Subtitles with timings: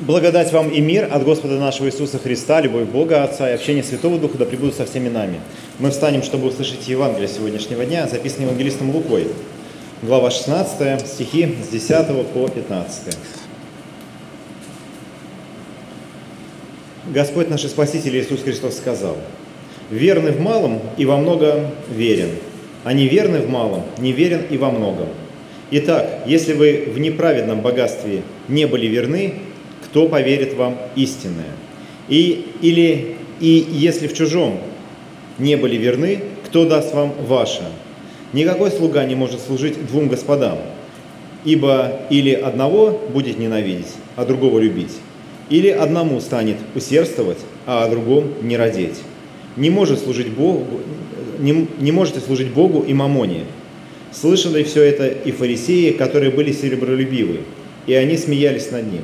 [0.00, 4.18] Благодать вам и мир от Господа нашего Иисуса Христа, любовь Бога Отца и общение Святого
[4.18, 5.40] Духа да пребудут со всеми нами.
[5.78, 9.26] Мы встанем, чтобы услышать Евангелие сегодняшнего дня, записанное Евангелистом Лукой.
[10.00, 13.14] Глава 16, стихи с 10 по 15.
[17.12, 19.18] Господь наш Спаситель Иисус Христос сказал,
[19.90, 22.30] «Верный в малом и во многом верен,
[22.84, 25.08] а неверный в малом неверен и во многом.
[25.72, 29.34] Итак, если вы в неправедном богатстве не были верны,
[29.90, 31.50] кто поверит вам истинное?
[32.08, 34.60] И, или, и если в чужом
[35.38, 37.62] не были верны, кто даст вам ваше?
[38.32, 40.58] Никакой слуга не может служить двум господам,
[41.44, 44.96] ибо или одного будет ненавидеть, а другого любить,
[45.48, 49.00] или одному станет усердствовать, а о другом не родить.
[49.56, 50.64] Не, может служить Богу,
[51.40, 53.42] не, не можете служить Богу и мамоне.
[54.12, 57.40] Слышали все это и фарисеи, которые были серебролюбивы,
[57.88, 59.02] и они смеялись над ним.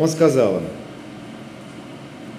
[0.00, 0.62] Он сказал им,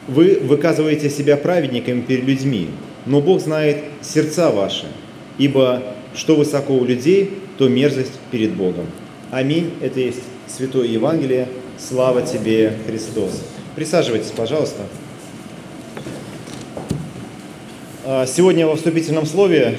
[0.07, 2.69] вы выказываете себя праведниками перед людьми,
[3.05, 4.87] но Бог знает сердца ваши,
[5.37, 5.83] ибо
[6.15, 8.87] что высоко у людей, то мерзость перед Богом.
[9.29, 9.71] Аминь.
[9.79, 11.47] Это есть Святое Евангелие.
[11.77, 13.43] Слава тебе, Христос.
[13.75, 14.81] Присаживайтесь, пожалуйста.
[18.03, 19.77] А, сегодня во вступительном слове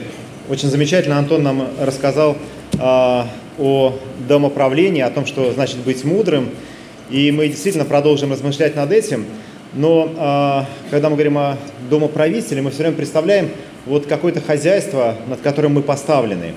[0.48, 2.38] очень замечательно Антон нам рассказал
[2.78, 6.50] а, о домоправлении, о том, что значит быть мудрым–
[7.11, 9.27] и мы действительно продолжим размышлять над этим.
[9.75, 11.56] Но а, когда мы говорим о
[11.89, 13.50] домоправителе, мы все время представляем
[13.86, 16.53] вот какое-то хозяйство, над которым мы поставлены.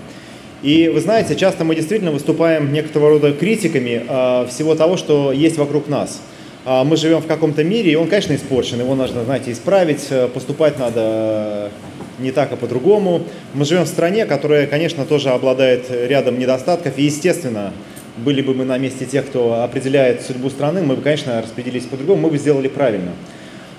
[0.62, 5.58] И вы знаете, часто мы действительно выступаем некоторого рода критиками а, всего того, что есть
[5.58, 6.22] вокруг нас.
[6.66, 10.28] А, мы живем в каком-то мире, и он, конечно, испорчен, его нужно, знаете, исправить, э,
[10.28, 11.70] поступать надо
[12.18, 13.22] не так, а по-другому.
[13.54, 17.72] Мы живем в стране, которая, конечно, тоже обладает рядом недостатков, и, естественно,
[18.18, 22.22] были бы мы на месте тех, кто определяет судьбу страны, мы бы, конечно, распределились по-другому,
[22.22, 23.12] мы бы сделали правильно.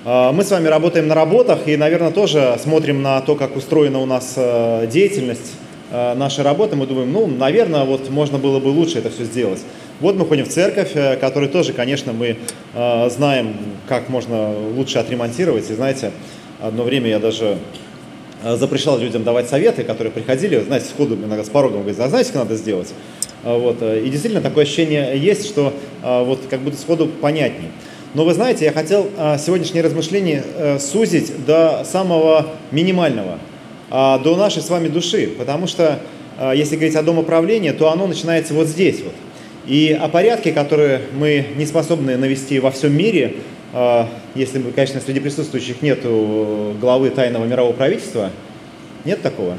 [0.05, 3.99] А, мы с вами работаем на работах и, наверное, тоже смотрим на то, как устроена
[3.99, 5.55] у нас э, деятельность
[5.91, 6.77] э, нашей работы.
[6.77, 9.61] Мы думаем, ну, наверное, вот можно было бы лучше это все сделать.
[10.01, 12.37] Вот мы ходим в церковь, э, которой тоже, конечно, мы
[12.73, 13.57] знаем,
[13.89, 15.71] как можно лучше отремонтировать.
[15.71, 16.13] И знаете,
[16.61, 17.59] одно время я даже
[18.45, 22.43] запрещал людям давать советы, которые приходили, знаете, сходу иногда с порога говорят, а знаете, как
[22.43, 22.93] надо сделать?
[23.45, 23.79] А, вот.
[23.81, 27.71] Э, и действительно такое ощущение есть, что а, вот как будто сходу понятнее.
[28.15, 33.39] Но вы знаете, я хотел а, сегодняшнее размышление э, сузить до самого минимального,
[33.89, 36.01] до нашей с вами души, потому что
[36.55, 39.15] если говорить о домоправлении, то оно начинается вот здесь вот.
[39.65, 43.37] И о порядке, которые мы не способны навести во всем мире,
[44.35, 46.01] если, конечно, среди присутствующих нет
[46.81, 48.33] главы тайного мирового правительства,
[49.05, 49.57] нет такого?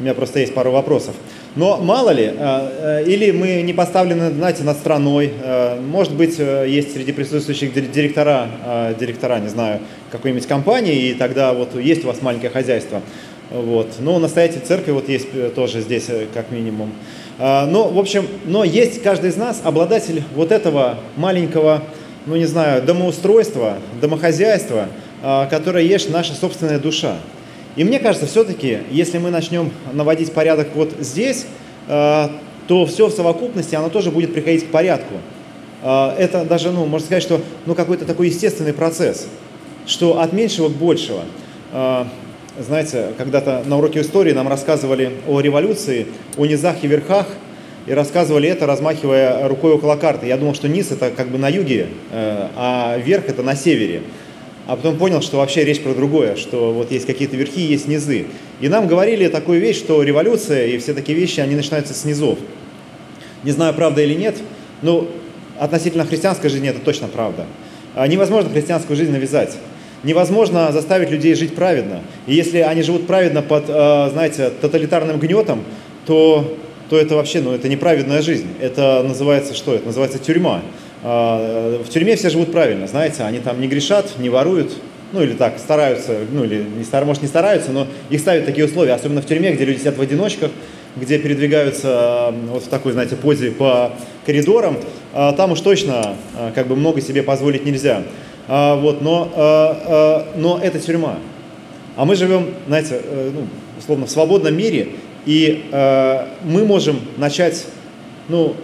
[0.00, 1.14] У меня просто есть пару вопросов.
[1.56, 6.38] Но мало ли, э, э, или мы не поставлены, знаете, над страной, э, может быть,
[6.38, 9.80] есть среди присутствующих директора, директора, не знаю,
[10.12, 13.00] какой-нибудь компании, и тогда вот есть у вас маленькое хозяйство.
[13.50, 13.88] Вот.
[14.00, 16.92] Но настоятель церкви вот есть тоже здесь, как минимум.
[17.38, 21.82] Но, в общем, но есть каждый из нас обладатель вот этого маленького,
[22.26, 24.88] ну не знаю, домоустройства, домохозяйства,
[25.22, 27.16] которое есть наша собственная душа.
[27.76, 31.46] И мне кажется, все-таки, если мы начнем наводить порядок вот здесь,
[31.88, 32.28] э,
[32.66, 35.14] то все в совокупности, оно тоже будет приходить к порядку.
[35.82, 39.28] Э, это даже, ну, можно сказать, что ну, какой-то такой естественный процесс,
[39.86, 41.20] что от меньшего к большего.
[41.72, 42.04] Э,
[42.58, 46.06] знаете, когда-то на уроке истории нам рассказывали о революции,
[46.38, 47.26] о низах и верхах,
[47.86, 50.26] и рассказывали это, размахивая рукой около карты.
[50.26, 54.02] Я думал, что низ это как бы на юге, а верх это на севере
[54.66, 58.26] а потом понял, что вообще речь про другое, что вот есть какие-то верхи, есть низы.
[58.60, 62.38] И нам говорили такую вещь, что революция и все такие вещи, они начинаются с низов.
[63.44, 64.36] Не знаю, правда или нет,
[64.82, 65.06] но
[65.58, 67.46] относительно христианской жизни это точно правда.
[67.94, 69.56] А невозможно христианскую жизнь навязать.
[70.02, 72.02] Невозможно заставить людей жить праведно.
[72.26, 75.64] И если они живут праведно под, э, знаете, тоталитарным гнетом,
[76.06, 76.56] то,
[76.90, 78.48] то это вообще, ну, это неправедная жизнь.
[78.60, 79.74] Это называется что?
[79.74, 80.62] Это называется тюрьма.
[81.02, 84.72] А, в тюрьме все живут правильно, знаете, они там не грешат, не воруют,
[85.12, 88.66] ну или так, стараются, ну или, не стар, может, не стараются, но их ставят такие
[88.66, 90.50] условия, особенно в тюрьме, где люди сидят в одиночках,
[90.96, 93.92] где передвигаются вот в такой, знаете, позе по
[94.24, 94.78] коридорам,
[95.12, 98.02] а, там уж точно а, как бы много себе позволить нельзя.
[98.48, 101.18] Вот, но, но это тюрьма.
[101.96, 104.90] А мы живем, знаете, э, ну, условно, в свободном мире,
[105.24, 105.64] и
[106.44, 107.66] мы можем начать,
[108.28, 108.54] ну,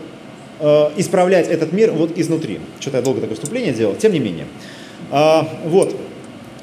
[0.97, 2.61] исправлять этот мир вот изнутри.
[2.79, 4.47] Что-то я долго такое вступление делал, тем не менее.
[5.11, 5.95] А, вот,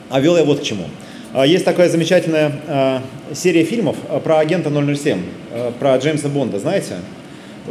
[0.10, 0.86] а вел я вот к чему.
[1.34, 3.02] А, есть такая замечательная а,
[3.32, 5.20] серия фильмов э, про агента 007,
[5.52, 6.96] а, э, про Джеймса Бонда, знаете?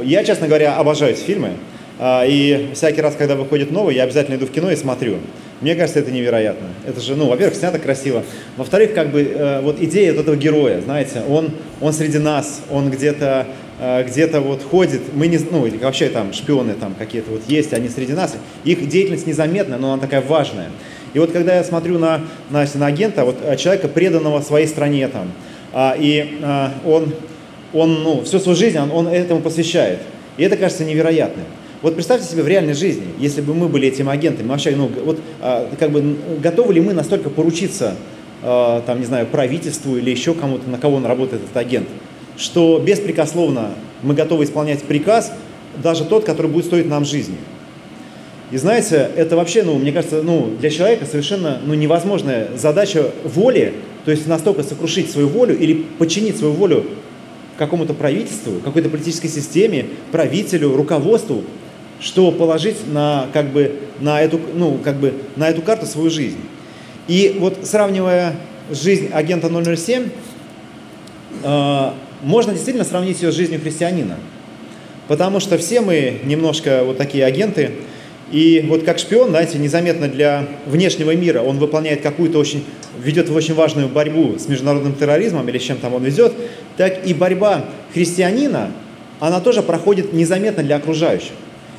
[0.00, 1.50] Я, честно говоря, обожаю эти фильмы.
[2.00, 5.16] И всякий раз, когда выходит новый, я обязательно иду в кино и смотрю.
[5.60, 6.68] Мне кажется, это невероятно.
[6.86, 8.22] Это же, ну, во-первых, снято красиво.
[8.56, 11.50] Во-вторых, как бы, э, вот идея вот этого героя, знаете, он,
[11.80, 16.74] он среди нас, он где-то э, где-то вот ходит, мы не, ну, вообще там шпионы
[16.74, 20.70] там какие-то вот есть, они среди нас, их деятельность незаметна, но она такая важная.
[21.14, 25.08] И вот когда я смотрю на, на, на агента, вот э, человека, преданного своей стране
[25.08, 25.32] там,
[25.72, 27.12] а, и а, он,
[27.72, 30.00] он, ну, всю свою жизнь он, он этому посвящает.
[30.36, 31.44] И это кажется невероятным.
[31.82, 35.20] Вот представьте себе в реальной жизни, если бы мы были этими агентами, вообще, ну, вот,
[35.40, 37.94] а, как бы, готовы ли мы настолько поручиться,
[38.42, 41.88] а, там, не знаю, правительству или еще кому-то, на кого он работает, этот агент,
[42.38, 45.32] что беспрекословно мы готовы исполнять приказ,
[45.82, 47.36] даже тот, который будет стоить нам жизни.
[48.50, 53.74] И знаете, это вообще, ну, мне кажется, ну, для человека совершенно ну, невозможная задача воли,
[54.04, 56.86] то есть настолько сокрушить свою волю или подчинить свою волю
[57.58, 61.42] какому-то правительству, какой-то политической системе, правителю, руководству,
[62.00, 66.38] что положить на, как бы, на, эту, ну, как бы, на эту карту свою жизнь.
[67.08, 68.36] И вот сравнивая
[68.70, 70.08] жизнь агента 007,
[71.42, 71.90] э,
[72.22, 74.16] можно действительно сравнить ее с жизнью христианина.
[75.06, 77.70] Потому что все мы немножко вот такие агенты,
[78.30, 82.62] и вот как шпион, знаете, незаметно для внешнего мира он выполняет какую-то очень,
[83.02, 86.34] ведет в очень важную борьбу с международным терроризмом или с чем там он ведет,
[86.76, 88.70] так и борьба христианина,
[89.18, 91.32] она тоже проходит незаметно для окружающих.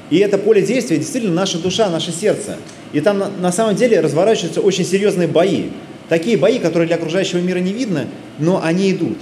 [0.09, 2.57] И это поле действия действительно наша душа, наше сердце.
[2.93, 5.65] И там на, на самом деле разворачиваются очень серьезные бои.
[6.09, 8.07] Такие бои, которые для окружающего мира не видно,
[8.39, 9.19] но они идут.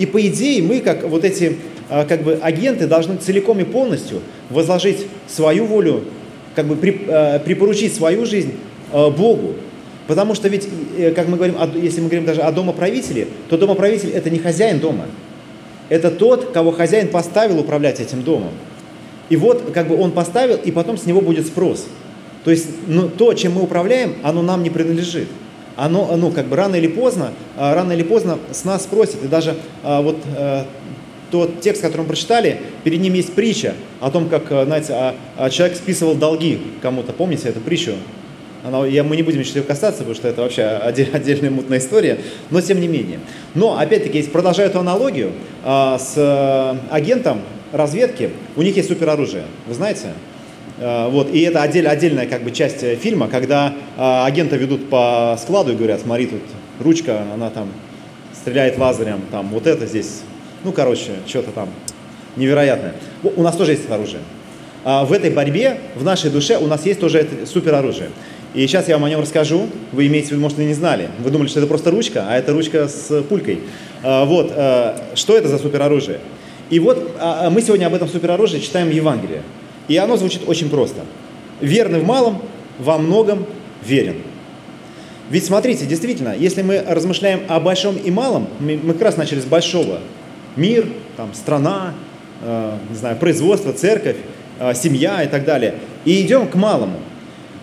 [0.00, 1.58] И по идее мы, как вот эти
[1.90, 6.04] а, как бы агенты, должны целиком и полностью возложить свою волю,
[6.54, 6.76] как бы
[7.08, 8.54] а, припоручить свою жизнь
[8.92, 9.56] а, Богу.
[10.06, 10.66] Потому что ведь,
[10.96, 14.80] э, как мы говорим, если мы говорим даже о домоправителе, то домоправитель это не хозяин
[14.80, 15.04] дома.
[15.90, 18.52] Это тот, кого хозяин поставил управлять этим домом.
[19.28, 21.86] И вот как бы он поставил, и потом с него будет спрос.
[22.42, 25.28] То есть ну, то, чем мы управляем, оно нам не принадлежит.
[25.80, 29.24] Оно, ну, как бы рано или поздно, а, рано или поздно с нас спросят.
[29.24, 30.66] И даже а, вот а,
[31.30, 35.78] тот текст, который мы прочитали, перед ним есть притча о том, как, знаете, а, человек
[35.78, 37.14] списывал долги кому-то.
[37.14, 37.92] Помните эту притчу?
[38.62, 42.18] Она, я, мы не будем еще касаться, потому что это вообще отдель, отдельная мутная история,
[42.50, 43.18] но тем не менее.
[43.54, 45.32] Но, опять-таки, если продолжаю эту аналогию
[45.64, 47.40] с а, агентом,
[47.72, 49.44] разведки, у них есть супероружие.
[49.66, 50.08] Вы знаете?
[50.80, 54.88] Э, вот, и это отдель, отдельная как бы, часть э, фильма, когда а, агента ведут
[54.88, 56.40] по складу и говорят, смотри, тут
[56.80, 57.68] ручка, она там
[58.34, 60.22] стреляет лазером, там вот это здесь,
[60.64, 61.68] ну, короче, что-то там
[62.36, 62.94] невероятное.
[63.22, 64.22] У нас тоже есть это оружие.
[64.82, 68.08] А в этой борьбе, в нашей душе у нас есть тоже это супероружие.
[68.54, 69.68] И сейчас я вам о нем расскажу.
[69.92, 71.10] Вы имеете в виду, может, и не знали.
[71.18, 73.60] Вы думали, что это просто ручка, а это ручка с пулькой.
[74.02, 74.52] Вот,
[75.14, 76.18] что это за супероружие?
[76.70, 79.42] И вот а, а, мы сегодня об этом супероружии читаем Евангелие.
[79.90, 81.00] И оно звучит очень просто.
[81.60, 82.40] Верный в малом,
[82.78, 83.44] во многом
[83.84, 84.18] верен.
[85.30, 89.44] Ведь смотрите, действительно, если мы размышляем о большом и малом, мы, как раз начали с
[89.44, 89.98] большого.
[90.54, 91.94] Мир, там, страна,
[92.40, 94.14] э, не знаю, производство, церковь,
[94.60, 95.74] э, семья и так далее.
[96.04, 97.00] И идем к малому.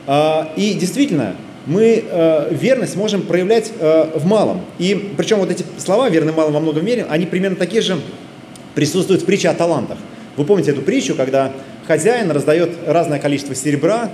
[0.05, 1.33] Э, и действительно,
[1.65, 4.63] мы э, верность можем проявлять э, в малом.
[4.79, 7.97] И причем вот эти слова «верный малом во многом верен», они примерно такие же,
[8.75, 9.97] присутствует в притче о талантах.
[10.35, 11.53] Вы помните эту притчу, когда
[11.87, 14.11] хозяин раздает разное количество серебра,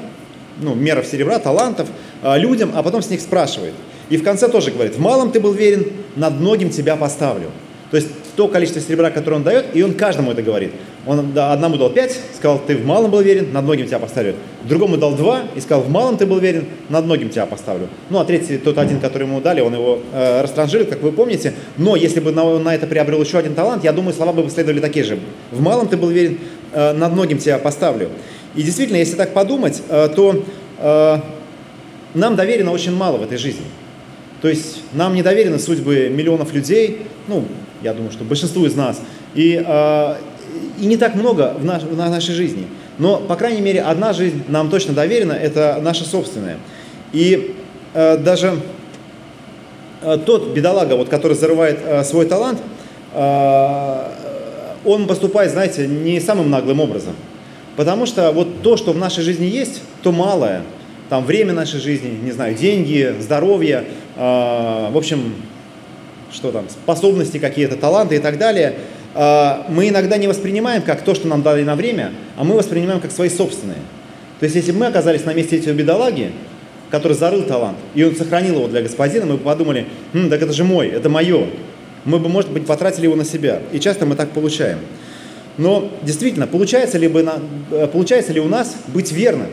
[0.62, 1.90] ну, меров серебра, талантов
[2.22, 3.74] э, людям, а потом с них спрашивает.
[4.10, 7.50] И в конце тоже говорит, в малом ты был верен, над многим тебя поставлю.
[7.90, 10.72] То есть то количество серебра, которое он дает, и он каждому это говорит.
[11.06, 14.36] Он одному дал пять, сказал, ты в малом был верен, над многим тебя поставлю.
[14.64, 17.90] Другому дал два и сказал, в малом ты был верен, над многим тебя поставлю.
[18.10, 21.54] Ну, а третий, тот один, который ему дали, он его э, растранжирил, как вы помните.
[21.78, 24.80] Но если бы на, на это приобрел еще один талант, я думаю, слова бы следовали
[24.80, 25.20] такие же.
[25.52, 26.40] В малом ты был верен,
[26.74, 28.10] над многим тебя поставлю.
[28.56, 30.44] И действительно, если так подумать, э, то
[30.78, 31.18] э,
[32.14, 33.66] нам доверено очень мало в этой жизни.
[34.42, 37.46] То есть нам не доверены судьбы миллионов людей, ну,
[37.82, 39.02] я думаю, что большинству из нас.
[39.34, 40.16] И, э,
[40.80, 42.68] и не так много в, наш, в нашей жизни.
[43.00, 46.58] Но, по крайней мере, одна жизнь нам точно доверена, это наша собственная.
[47.12, 47.56] И
[47.96, 48.60] э, даже
[50.04, 52.60] э, тот бедолага, вот, который зарывает э, свой талант,
[53.14, 54.23] э,
[54.86, 57.14] он поступает, знаете, не самым наглым образом.
[57.76, 60.62] Потому что вот то, что в нашей жизни есть, то малое,
[61.10, 63.86] там время нашей жизни, не знаю, деньги, здоровье,
[64.16, 64.20] э,
[64.92, 65.34] в общем,
[66.32, 68.76] что там, способности какие-то, таланты и так далее,
[69.16, 73.00] а, мы иногда не воспринимаем как то, что нам дали на время, а мы воспринимаем
[73.00, 73.78] как свои собственные.
[74.40, 76.32] То есть, если бы мы оказались на месте этого бедолаги,
[76.90, 80.54] который зарыл талант, и он сохранил его для господина, мы бы подумали, хм, так это
[80.54, 81.48] же мой, это мое.
[82.06, 83.62] Мы бы, может быть, потратили его на себя.
[83.72, 84.80] И часто мы так получаем.
[85.58, 87.26] Но действительно, получается ли, бы,
[87.72, 89.50] э, получается ли у нас быть верным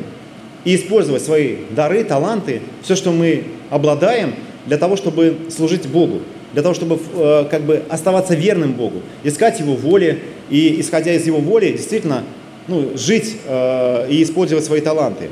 [0.64, 4.34] и использовать свои дары, таланты, все, что мы обладаем,
[4.66, 6.20] для того, чтобы служить Богу,
[6.52, 11.26] для того, чтобы э, как бы оставаться верным Богу, искать Его воли и, исходя из
[11.26, 12.24] Его воли, действительно
[12.66, 15.28] ну, жить э, и использовать свои таланты.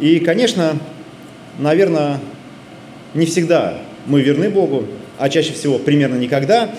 [0.00, 0.78] И, конечно,
[1.58, 2.20] наверное,
[3.14, 4.84] не всегда мы верны Богу,
[5.20, 6.70] а чаще всего примерно никогда.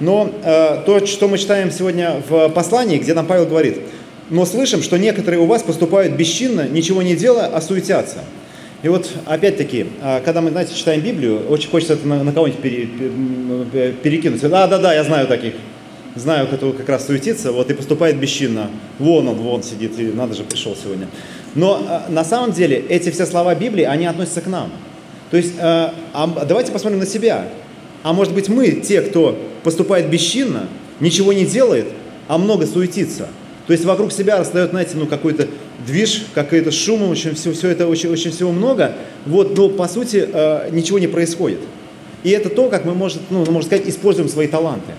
[0.00, 3.78] Но э, то, что мы читаем сегодня в послании, где нам Павел говорит,
[4.30, 8.18] но слышим, что некоторые у вас поступают бесчинно, ничего не делая, а суетятся.
[8.82, 12.60] И вот опять-таки, э, когда мы, знаете, читаем Библию, очень хочется это на, на кого-нибудь
[12.60, 12.88] пере,
[14.02, 14.40] перекинуть.
[14.42, 15.54] Да, да, да, я знаю таких.
[16.16, 18.70] Знаю, кто как раз суетится, вот и поступает бесчинно.
[18.98, 21.08] Вон он, вон сидит, и надо же, пришел сегодня.
[21.54, 24.70] Но э, на самом деле эти все слова Библии, они относятся к нам.
[25.30, 27.46] То есть, э, а давайте посмотрим на себя.
[28.04, 30.68] А может быть мы те, кто поступает бесчинно,
[31.00, 31.86] ничего не делает,
[32.28, 33.28] а много суетится.
[33.66, 35.48] То есть вокруг себя расстает, знаете, ну какой-то
[35.86, 38.92] движ, какой-то шум, очень все, все это очень, очень всего много,
[39.24, 41.60] вот, но по сути э, ничего не происходит.
[42.24, 44.92] И это то, как мы, может, ну, можно сказать, используем свои таланты.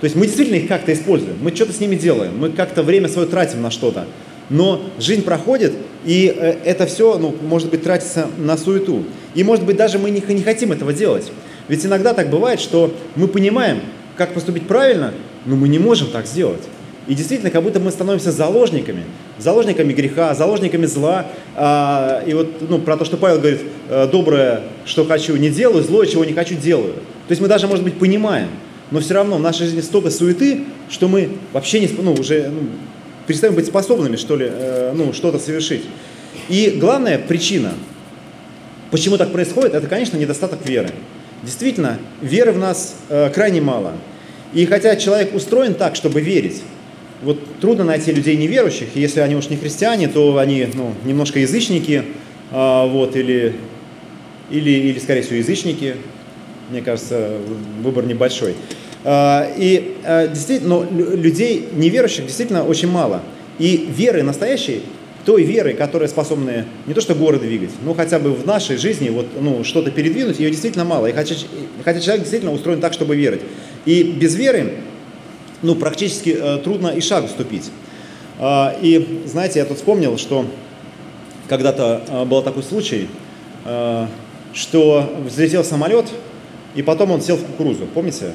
[0.00, 3.08] То есть мы действительно их как-то используем, мы что-то с ними делаем, мы как-то время
[3.08, 4.06] свое тратим на что-то.
[4.50, 5.72] Но жизнь проходит,
[6.04, 9.02] и э, это все, ну, может быть, тратится на суету.
[9.34, 11.32] И, может быть, даже мы не, не хотим этого делать.
[11.68, 13.80] Ведь иногда так бывает, что мы понимаем,
[14.16, 15.12] как поступить правильно,
[15.46, 16.62] но мы не можем так сделать.
[17.08, 19.02] И действительно, как будто мы становимся заложниками,
[19.38, 21.26] заложниками греха, заложниками зла.
[21.56, 25.82] А, и вот ну, про то, что Павел говорит, «Э, доброе, что хочу, не делаю,
[25.82, 26.94] злое, чего не хочу, делаю.
[27.26, 28.48] То есть мы даже, может быть, понимаем,
[28.92, 32.68] но все равно в нашей жизни столько суеты, что мы вообще не, ну, уже ну,
[33.26, 35.82] перестаем быть способными, что ли, э, ну, что-то совершить.
[36.48, 37.72] И главная причина,
[38.92, 40.90] почему так происходит, это, конечно, недостаток веры.
[41.42, 43.94] Действительно, веры в нас э, крайне мало.
[44.52, 46.62] И хотя человек устроен так, чтобы верить,
[47.22, 52.04] вот трудно найти людей неверующих, если они уж не христиане, то они ну, немножко язычники,
[52.50, 53.54] э, вот, или,
[54.50, 55.96] или, или, скорее всего, язычники.
[56.70, 57.32] Мне кажется,
[57.82, 58.54] выбор небольшой.
[59.02, 63.22] Э, и э, действительно, но людей неверующих действительно очень мало.
[63.58, 64.82] И веры настоящей
[65.24, 69.08] той веры, которая способна не то что горы двигать, но хотя бы в нашей жизни
[69.08, 71.06] вот, ну, что-то передвинуть, ее действительно мало.
[71.06, 71.34] И хотя,
[71.84, 73.42] хотя человек действительно устроен так, чтобы верить.
[73.84, 74.74] И без веры
[75.62, 77.70] ну, практически э, трудно и шаг вступить.
[78.38, 80.44] Э, и знаете, я тут вспомнил, что
[81.48, 83.08] когда-то э, был такой случай,
[83.64, 84.06] э,
[84.52, 86.06] что взлетел самолет,
[86.74, 87.86] и потом он сел в кукурузу.
[87.94, 88.32] Помните?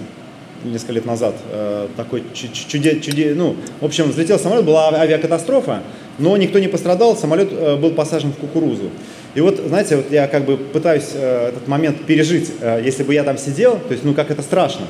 [0.64, 5.84] Несколько лет назад э, такой чуде, чуде, ну, в общем, взлетел самолет, была авиакатастрофа,
[6.20, 8.90] но никто не пострадал, самолет э, был посажен в кукурузу.
[9.36, 12.52] И вот, знаете, вот я как бы пытаюсь э, этот момент пережить,
[12.84, 14.88] если бы я там сидел, то есть, ну, как это страшно,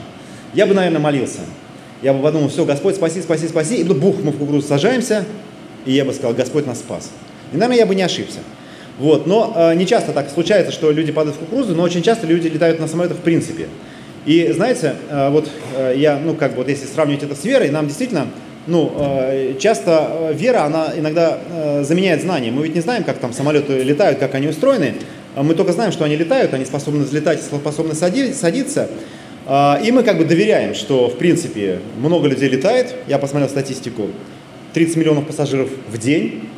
[0.53, 1.39] я бы, наверное, молился.
[2.01, 5.25] Я бы подумал, все, Господь, спаси, спаси, спаси, и бух, мы в кукурузу сажаемся,
[5.85, 7.11] и я бы сказал, Господь нас спас.
[7.51, 8.39] И, наверное, я бы не ошибся.
[8.99, 12.25] Вот, но э, не часто так случается, что люди падают в кукурузу, но очень часто
[12.25, 13.67] люди летают на самолетах в принципе.
[14.27, 17.69] И знаете, э, вот э, я, ну как бы вот если сравнивать это с верой,
[17.69, 18.27] нам действительно,
[18.67, 21.39] ну э, часто вера, она иногда
[21.81, 22.51] заменяет знания.
[22.51, 24.95] Мы ведь не знаем, как там самолеты летают, как они устроены.
[25.37, 28.89] Мы только знаем, что они летают, они способны взлетать, способны садиться.
[29.49, 32.95] И мы как бы доверяем, что в принципе много людей летает.
[33.07, 34.09] Я посмотрел статистику.
[34.73, 36.49] 30 миллионов пассажиров в день.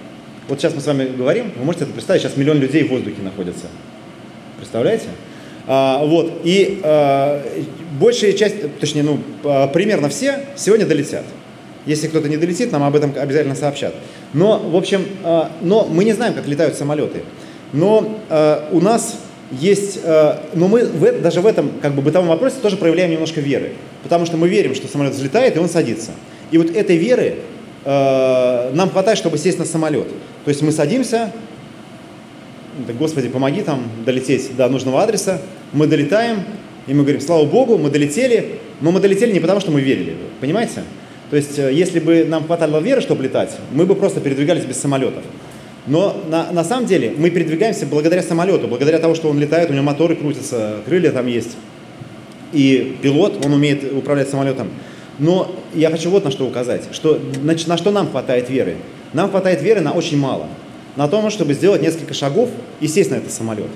[0.48, 3.22] Вот сейчас мы с вами говорим, вы можете это представить, сейчас миллион людей в воздухе
[3.22, 3.66] находятся.
[4.58, 5.08] Представляете?
[5.72, 7.46] А, вот, и а,
[8.00, 11.24] большая часть, точнее, ну, а, примерно все сегодня долетят.
[11.86, 13.94] Если кто-то не долетит, нам об этом обязательно сообщат.
[14.34, 15.06] Но, в общем,
[15.62, 17.22] но мы не знаем, как летают самолеты.
[17.72, 18.20] Но
[18.72, 19.18] у нас
[19.52, 23.72] есть, но мы в, даже в этом как бы бытовом вопросе тоже проявляем немножко веры.
[24.04, 26.12] Потому что мы верим, что самолет взлетает и он садится.
[26.52, 27.38] И вот этой веры
[27.86, 30.10] нам хватает, чтобы сесть на самолет.
[30.44, 31.32] То есть мы садимся,
[32.98, 35.42] Господи, помоги там долететь до нужного адреса,
[35.74, 36.44] мы долетаем,
[36.88, 40.16] и мы говорим, слава Богу, мы долетели, но мы долетели не потому, что мы верили,
[40.40, 40.84] понимаете?
[41.30, 44.78] То есть, э, если бы нам хватало веры, чтобы летать, мы бы просто передвигались без
[44.78, 45.24] самолетов.
[45.86, 49.74] Но на, на самом деле мы передвигаемся благодаря самолету, благодаря тому, что он летает, у
[49.74, 51.58] него моторы крутятся, крылья там есть.
[52.54, 54.70] И пилот, он умеет управлять самолетом.
[55.20, 58.78] Но я хочу вот на что указать, что, значит, на что нам хватает веры.
[59.14, 60.48] Нам хватает веры на очень мало.
[61.00, 62.50] На том, чтобы сделать несколько шагов
[62.82, 63.70] и сесть на этот самолет.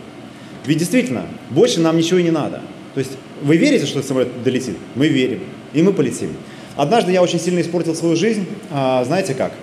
[0.66, 2.60] Ведь действительно, больше нам ничего и не надо.
[2.96, 3.12] То есть
[3.42, 4.76] вы верите, что этот самолет долетит?
[4.96, 5.40] Мы верим.
[5.72, 6.36] И мы полетим.
[6.76, 8.46] Однажды я очень сильно испортил свою жизнь.
[8.72, 9.54] А, знаете как?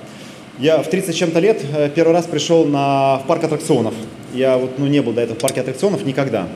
[0.59, 3.93] Я в 30 чем-то лет э, первый раз пришел на, в парк аттракционов.
[4.33, 6.49] Я вот ну, не был до этого в парке аттракционов никогда.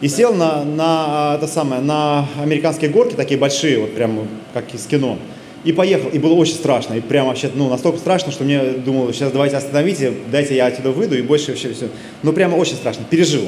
[0.00, 4.86] И сел на, на, это самое, на американские горки, такие большие, вот прям как из
[4.86, 5.18] кино.
[5.66, 9.12] И поехал, и было очень страшно, и прям вообще, ну, настолько страшно, что мне думал,
[9.12, 11.88] сейчас давайте остановите, дайте я отсюда выйду, и больше вообще все.
[12.22, 13.42] Ну, прямо очень страшно, пережил.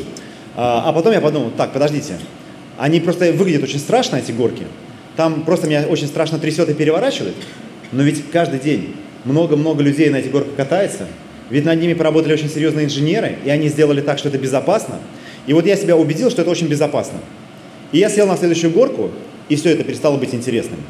[0.57, 2.19] А, а потом я подумал, так, подождите,
[2.77, 4.65] они просто выглядят очень страшно, эти горки.
[5.15, 7.37] Там просто меня очень страшно трясет и переворачивает,
[7.93, 11.07] но ведь каждый день много-много людей на этих горках катается,
[11.51, 14.99] ведь над ними поработали очень серьезные инженеры, и они сделали так, что это безопасно.
[15.47, 17.21] И вот я себя убедил, что это очень безопасно.
[17.93, 19.13] И я сел на следующую горку,
[19.49, 20.81] и все это перестало быть интересным.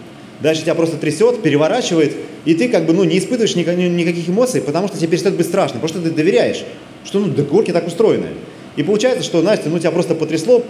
[0.40, 2.14] Дальше тебя просто трясет, переворачивает,
[2.44, 5.80] и ты как бы ну, не испытываешь никаких эмоций, потому что тебе перестает быть страшно,
[5.80, 6.64] потому что ты доверяешь,
[7.04, 8.28] что ну, да, горки так устроены.
[8.76, 10.62] И получается, что, Настя, ну тебя просто потрясло,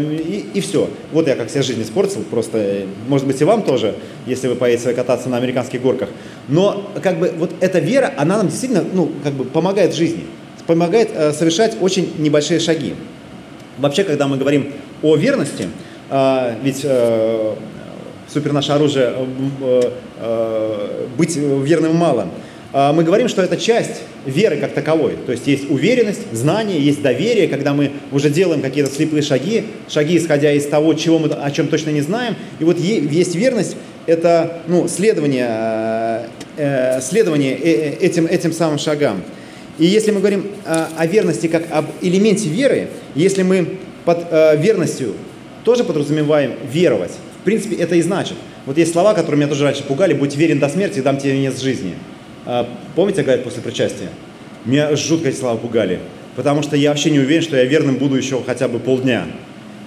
[0.00, 0.88] и, и все.
[1.12, 3.94] Вот я как себя жизнь испортил, просто, может быть, и вам тоже,
[4.26, 6.08] если вы поедете кататься на американских горках.
[6.48, 10.24] Но как бы вот эта вера, она нам действительно, ну, как бы помогает в жизни,
[10.66, 12.94] помогает э, совершать очень небольшие шаги.
[13.76, 14.72] Вообще, когда мы говорим
[15.02, 15.68] о верности,
[16.08, 17.54] э, ведь э,
[18.32, 19.12] супер наше оружие
[19.60, 22.28] э, э, быть верным мало.
[22.72, 25.16] А мы говорим, что это часть веры как таковой.
[25.26, 30.16] То есть есть уверенность, знание, есть доверие, когда мы уже делаем какие-то слепые шаги, шаги,
[30.16, 32.36] исходя из того, чего мы, о чем точно не знаем.
[32.60, 39.22] И вот есть верность, это ну, следование, э, следование этим, этим самым шагам.
[39.78, 44.26] И если мы говорим о верности как об элементе веры, если мы под
[44.58, 45.14] верностью
[45.64, 48.36] тоже подразумеваем веровать, в принципе, это и значит.
[48.66, 51.60] Вот есть слова, которые меня тоже раньше пугали, будь верен до смерти, дам тебе венец
[51.60, 51.94] жизни.
[52.44, 54.08] А, помните, говорят после причастия?
[54.66, 56.00] Меня жутко эти слова пугали,
[56.36, 59.26] потому что я вообще не уверен, что я верным буду еще хотя бы полдня.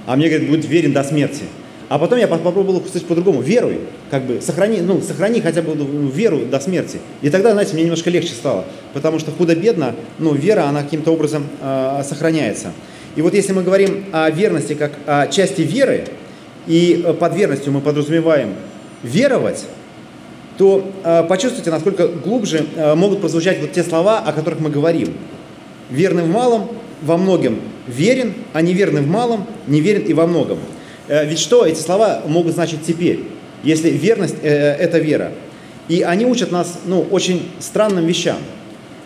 [0.07, 1.43] А мне говорят, будь верен до смерти.
[1.89, 3.41] А потом я попробовал кстати, по-другому.
[3.41, 5.75] Веруй, как бы, сохрани, ну, сохрани хотя бы
[6.09, 6.97] веру до смерти.
[7.21, 11.47] И тогда, знаете, мне немножко легче стало, потому что худо-бедно, ну, вера, она каким-то образом
[11.61, 12.71] э, сохраняется.
[13.15, 16.05] И вот если мы говорим о верности как о части веры,
[16.67, 18.53] и э, под верностью мы подразумеваем
[19.03, 19.65] веровать,
[20.57, 25.13] то э, почувствуйте, насколько глубже э, могут прозвучать вот те слова, о которых мы говорим.
[25.89, 26.69] Верный в малом,
[27.01, 30.59] во многом верен, а неверный в малом, неверен и во многом.
[31.07, 33.23] Э, ведь что эти слова могут значить теперь,
[33.63, 34.47] если верность э,–
[34.79, 35.31] это вера?
[35.89, 38.37] И они учат нас ну, очень странным вещам.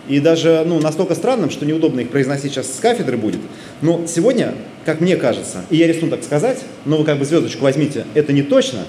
[0.08, 3.40] И даже ну, настолько странным, что неудобно их произносить сейчас с кафедры будет.
[3.82, 4.54] Но сегодня,
[4.86, 8.32] как мне кажется, и я рискну так сказать, но вы как бы звездочку возьмите, это
[8.32, 8.80] не точно,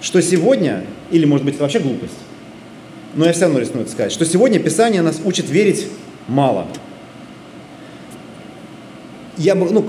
[0.00, 2.14] что сегодня, или может быть это вообще глупость,
[3.14, 5.86] но я все равно рискну это сказать, что сегодня Писание нас учит верить
[6.26, 6.66] мало.
[9.36, 9.84] Я ну,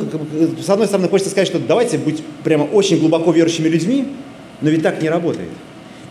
[0.63, 4.07] с одной стороны, хочется сказать, что давайте быть прямо очень глубоко верующими людьми,
[4.61, 5.49] но ведь так не работает.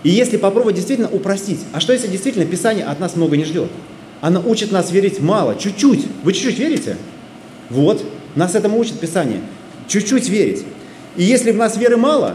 [0.03, 3.71] И если попробовать действительно упростить, а что если действительно Писание от нас много не ждет?
[4.25, 6.07] Она учит нас верить мало, чуть-чуть.
[6.23, 6.97] Вы чуть-чуть верите?
[7.69, 8.03] Вот,
[8.35, 9.43] нас этому учит Писание.
[9.87, 10.65] Чуть-чуть верить.
[11.17, 12.35] И если в нас веры мало,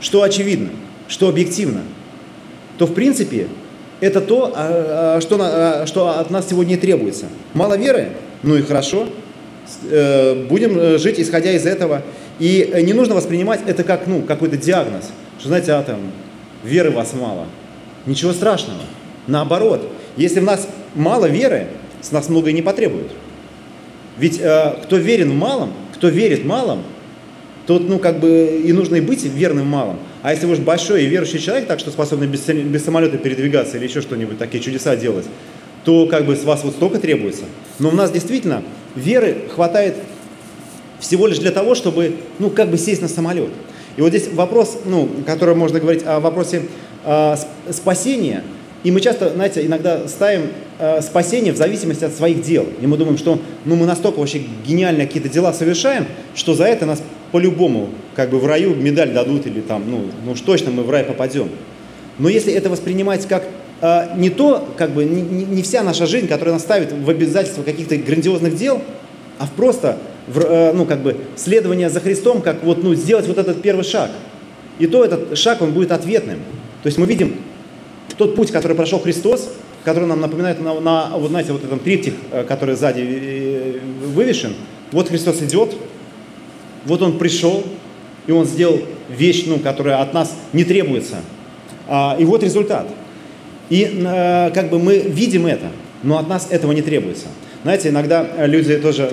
[0.00, 0.68] что очевидно,
[1.08, 1.80] что объективно,
[2.78, 3.48] то в принципе
[3.98, 7.26] это то, а, а, что, а, что от нас сегодня и требуется.
[7.52, 8.10] Мало веры?
[8.44, 9.08] Ну и хорошо.
[9.90, 12.04] Э, будем э, жить исходя из этого.
[12.38, 15.10] И не нужно воспринимать это как ну, какой-то диагноз.
[15.40, 15.98] Что, знаете, а там,
[16.62, 17.46] веры вас мало.
[18.06, 18.82] Ничего страшного.
[19.26, 21.68] Наоборот, если в нас мало веры,
[22.02, 23.10] с нас многое не потребуют.
[24.18, 26.82] Ведь э, кто верен в малом, кто верит малом,
[27.66, 29.98] тот, ну, как бы и нужно и быть верным в малом.
[30.22, 33.76] А если вы уж большой и верующий человек, так что способный без, без самолета передвигаться
[33.76, 35.26] или еще что-нибудь, такие чудеса делать,
[35.84, 37.44] то как бы с вас вот столько требуется.
[37.78, 38.62] Но у нас действительно
[38.94, 39.96] веры хватает
[40.98, 43.50] всего лишь для того, чтобы, ну, как бы сесть на самолет.
[43.96, 46.62] И вот здесь вопрос, ну, который можно говорить о вопросе
[47.04, 47.36] э,
[47.70, 48.42] спасения–
[48.84, 52.64] и мы часто, знаете, иногда ставим э, спасение в зависимости от своих дел.
[52.80, 56.86] И мы думаем, что ну, мы настолько вообще гениальные какие-то дела совершаем, что за это
[56.86, 60.84] нас по-любому как бы в раю медаль дадут или там, ну, ну уж точно мы
[60.84, 61.48] в рай попадем.
[62.18, 63.44] Но если это воспринимать как
[63.80, 67.64] э, не то, как бы не, не вся наша жизнь, которая нас ставит в обязательство
[67.64, 68.80] каких-то грандиозных дел,
[69.38, 73.26] а в просто в, э, ну, как бы следование за Христом, как вот, ну, сделать
[73.26, 74.10] вот этот первый шаг.
[74.78, 76.38] И то этот шаг, он будет ответным.
[76.82, 77.34] То есть мы видим
[78.16, 79.50] тот путь, который прошел Христос,
[79.84, 84.54] который нам напоминает на, на вот знаете, вот этом триптих, э, который сзади э, вывешен.
[84.92, 85.74] Вот Христос идет,
[86.84, 87.64] вот Он пришел,
[88.26, 91.16] и Он сделал вещь, ну, которая от нас не требуется.
[91.86, 92.86] А, и вот результат.
[93.70, 95.66] И а, как бы мы видим это,
[96.02, 97.26] но от нас этого не требуется.
[97.62, 99.08] Знаете, иногда люди тоже,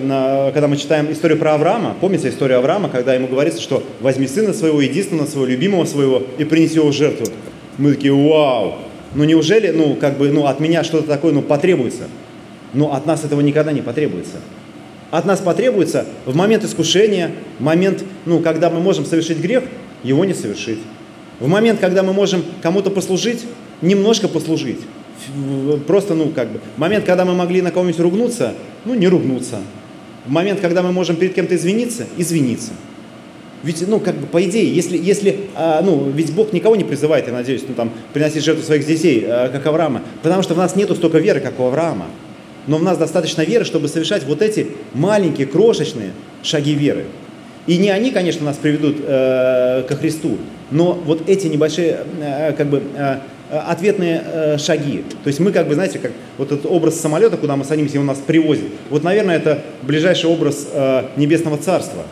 [0.53, 4.53] когда мы читаем историю про Авраама, помните историю Авраама, когда ему говорится, что возьми сына
[4.53, 7.25] своего, единственного своего, любимого своего и принеси его в жертву.
[7.77, 8.75] Мы такие, вау,
[9.15, 12.03] ну неужели, ну как бы, ну от меня что-то такое, ну потребуется?
[12.73, 14.37] Но от нас этого никогда не потребуется.
[15.11, 19.63] От нас потребуется в момент искушения, в момент, ну, когда мы можем совершить грех,
[20.03, 20.79] его не совершить.
[21.39, 23.45] В момент, когда мы можем кому-то послужить,
[23.81, 24.79] немножко послужить.
[25.87, 29.59] Просто, ну, как бы, момент, когда мы могли на кого-нибудь ругнуться, ну, не ругнуться.
[30.25, 32.71] В момент, когда мы можем перед кем-то извиниться, извиниться.
[33.65, 37.25] Ведь, ну, как бы, по идее, если, если а, ну, ведь Бог никого не призывает,
[37.25, 40.75] я надеюсь, ну, там, приносить жертву своих детей, а, как Авраама, потому что в нас
[40.75, 42.05] нету столько веры, как у Авраама.
[42.67, 46.11] Но в нас достаточно веры, чтобы совершать вот эти маленькие, крошечные
[46.43, 47.05] шаги веры.
[47.65, 50.37] И не они, конечно, нас приведут э, ко Христу,
[50.69, 53.17] но вот эти небольшие, э, как бы, э,
[53.49, 55.03] ответные э, шаги.
[55.23, 57.97] То есть мы, как бы, знаете, как вот этот образ самолета, куда мы садимся, и
[57.97, 58.65] он нас привозит.
[58.91, 62.03] Вот, наверное, это ближайший образ э, небесного царства.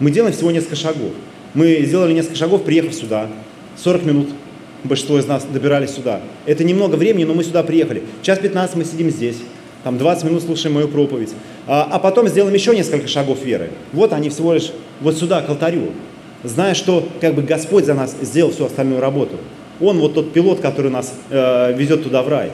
[0.00, 1.12] Мы делаем всего несколько шагов.
[1.54, 3.28] Мы сделали несколько шагов, приехав сюда.
[3.76, 4.28] 40 минут
[4.82, 6.20] большинство из нас добирались сюда.
[6.46, 8.02] Это немного времени, но мы сюда приехали.
[8.22, 9.36] Час 15 мы сидим здесь
[9.84, 11.30] там 20 минут слушаем мою проповедь,
[11.66, 13.70] а, а потом сделаем еще несколько шагов веры.
[13.92, 15.92] Вот они всего лишь вот сюда, к алтарю,
[16.44, 19.36] зная, что как бы Господь за нас сделал всю остальную работу.
[19.80, 22.50] Он вот тот пилот, который нас э, везет туда в рай.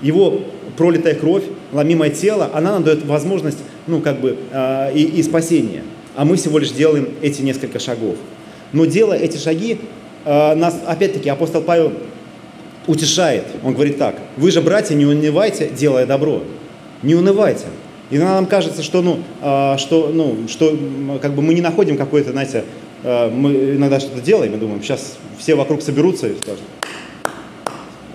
[0.00, 0.40] Его
[0.78, 5.82] пролитая кровь, ломимое тело, она нам дает возможность, ну, как бы, э, и, и спасения.
[6.16, 8.16] А мы всего лишь делаем эти несколько шагов.
[8.72, 9.80] Но делая эти шаги,
[10.24, 11.92] э, нас, опять-таки, апостол Павел
[12.86, 13.44] утешает.
[13.64, 16.42] Он говорит так, вы же, братья, не унывайте, делая добро.
[17.02, 17.66] Не унывайте.
[18.10, 20.76] Иногда нам кажется, что, ну, э, что, ну, что
[21.22, 22.64] как бы мы не находим какой-то, знаете,
[23.02, 26.62] э, мы иногда что-то делаем и думаем, сейчас все вокруг соберутся и скажут,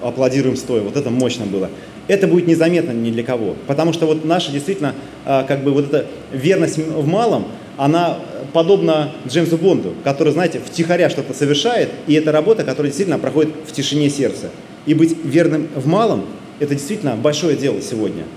[0.01, 1.69] аплодируем стоя, вот это мощно было.
[2.07, 6.05] Это будет незаметно ни для кого, потому что вот наша действительно, как бы вот эта
[6.31, 8.19] верность в малом, она
[8.53, 13.71] подобна Джеймсу Бонду, который, знаете, втихаря что-то совершает, и это работа, которая действительно проходит в
[13.71, 14.49] тишине сердца.
[14.85, 16.25] И быть верным в малом–
[16.59, 18.23] это действительно большое дело сегодня–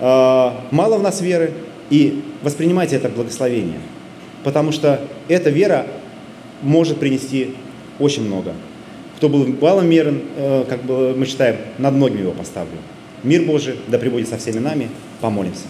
[0.00, 1.52] а, мало в нас веры,
[1.90, 3.80] и воспринимайте это благословение,
[4.44, 5.86] потому что эта вера
[6.62, 7.54] может принести
[7.98, 8.54] очень много.
[9.16, 12.78] Кто был балом мерен, э, как бы мы читаем, над многими его поставлю.
[13.22, 14.88] Мир Божий да пребудет со всеми нами.
[15.20, 15.64] Помолимся.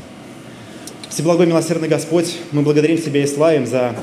[1.11, 3.97] Всеблагой милосердный Господь, мы благодарим Тебя и славим за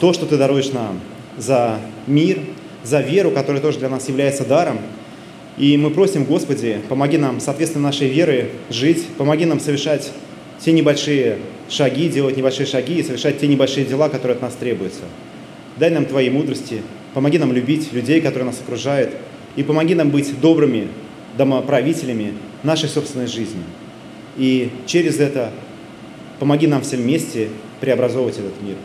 [0.00, 0.98] то, что Ты даруешь нам,
[1.38, 2.40] за мир,
[2.82, 4.80] за веру, которая тоже для нас является даром,
[5.58, 10.10] и мы просим, Господи, помоги нам, соответственно, нашей веры жить, помоги нам совершать
[10.58, 15.02] те небольшие шаги, делать небольшие шаги и совершать те небольшие дела, которые от нас требуются.
[15.76, 16.82] Дай нам Твоей мудрости,
[17.14, 19.10] помоги нам любить людей, которые нас окружают,
[19.54, 20.88] и помоги нам быть добрыми
[21.38, 23.62] домоправителями нашей собственной жизни.
[24.36, 25.52] И через это
[26.38, 27.48] помоги нам всем вместе
[27.80, 28.76] преобразовывать этот мир.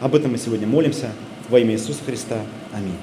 [0.00, 1.10] Об этом мы сегодня молимся
[1.48, 2.40] во имя Иисуса Христа.
[2.72, 2.96] Аминь.